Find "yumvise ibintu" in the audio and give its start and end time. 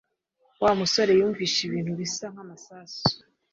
1.19-1.91